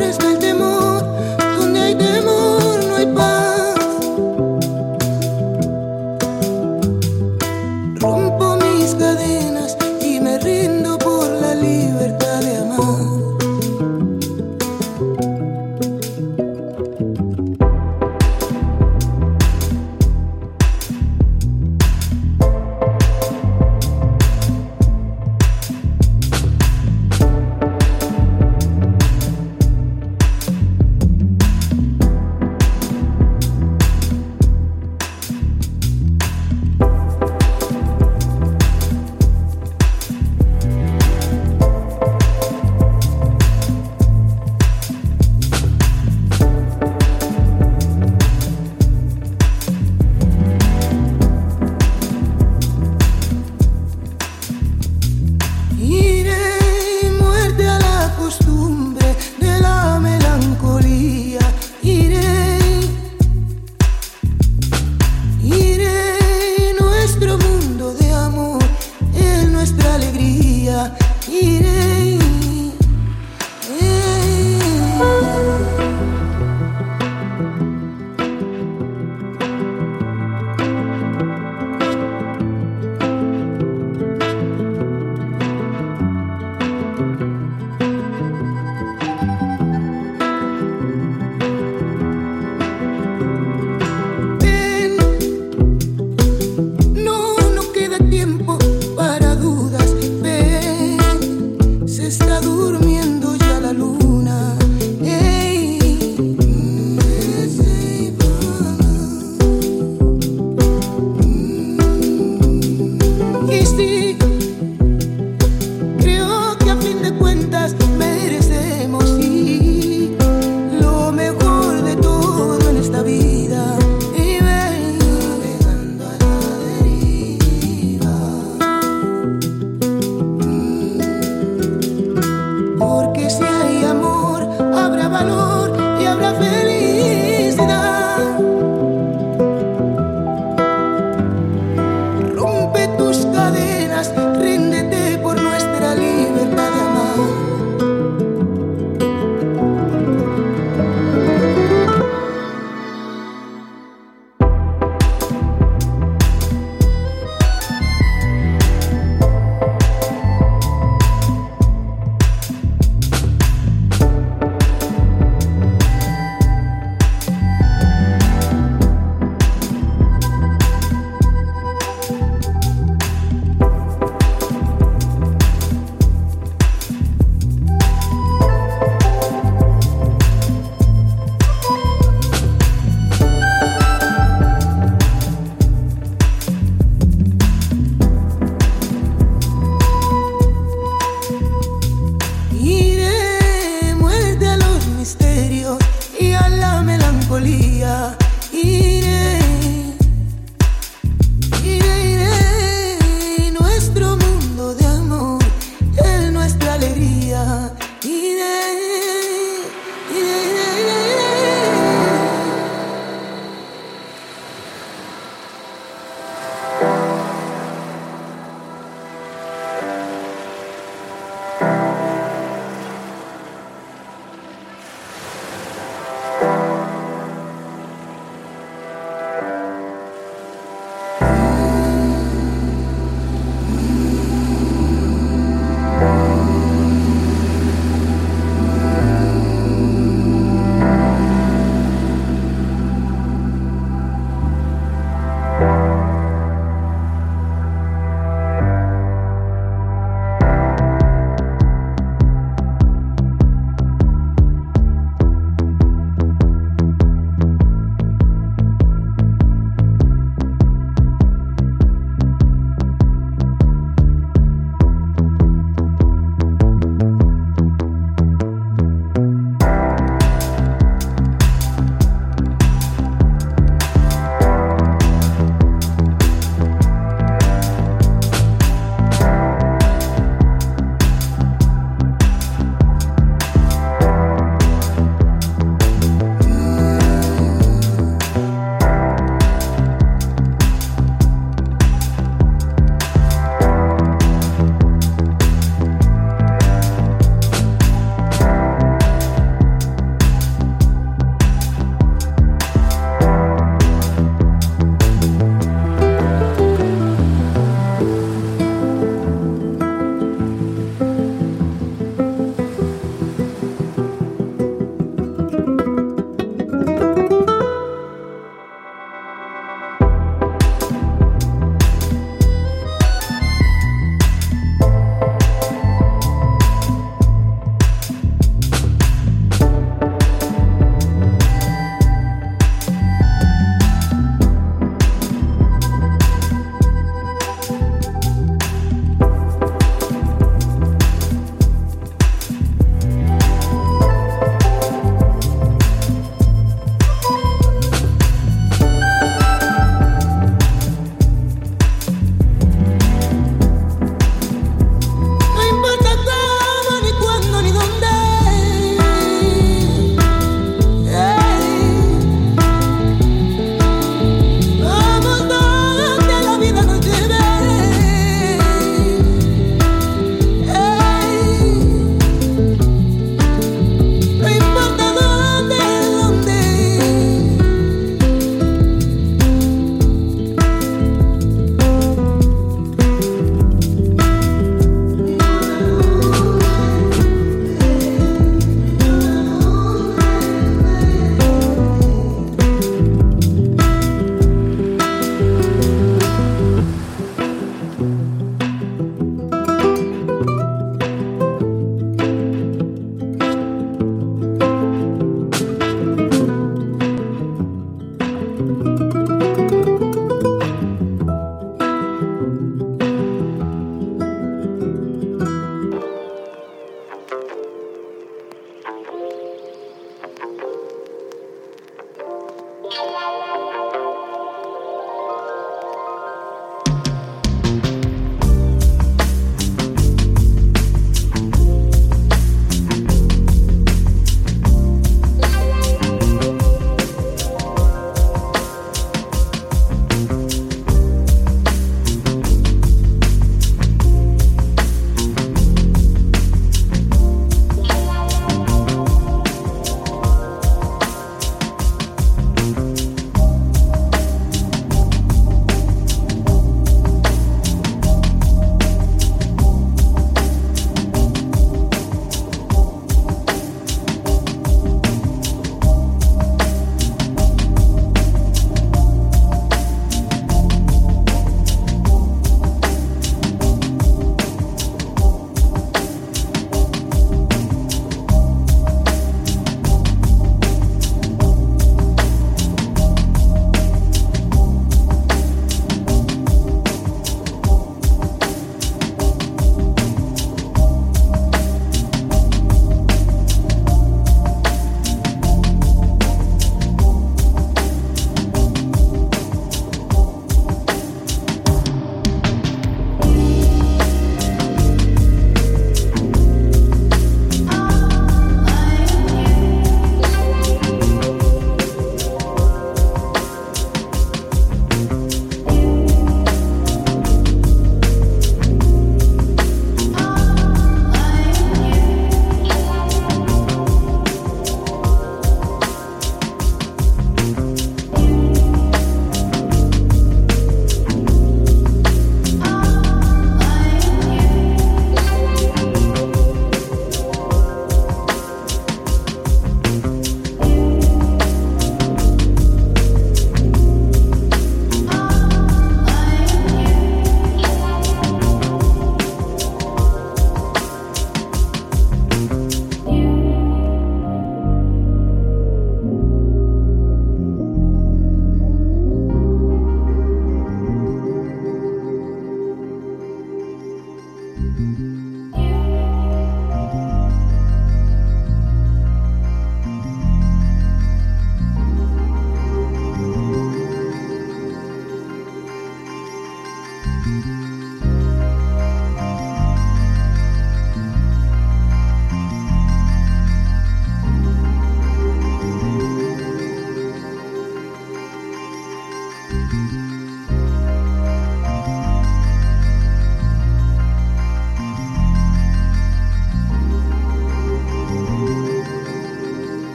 notice. 0.00 0.29